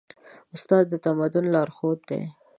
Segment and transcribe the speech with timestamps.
[0.55, 2.21] استاد د تمدن لارښود دی.